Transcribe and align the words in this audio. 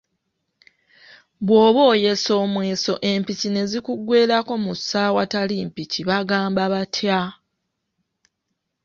Bw'oba 1.45 1.81
oyesa 1.93 2.31
omweso 2.43 2.93
empiki 3.11 3.47
ne 3.51 3.63
zikugwerako 3.69 4.53
mu 4.63 4.73
ssa 4.79 4.99
awatali 5.09 5.55
mpiki 5.67 6.01
bagamba 6.09 6.63
batya? 6.73 7.19